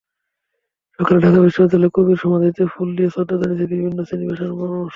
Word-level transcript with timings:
সকালে 0.99 1.19
ঢাকা 1.21 1.39
বিশ্ববিদ্যালয়ে 1.41 1.95
কবির 1.95 2.17
সমাধিতে 2.17 2.63
ফুল 2.73 2.89
দিয়ে 2.97 3.09
শ্রদ্ধা 3.09 3.35
জানিয়েছে 3.41 3.65
বিভিন্ন 3.71 3.99
শ্রেণি-পেশার 4.03 4.51
মানুষ। 4.59 4.89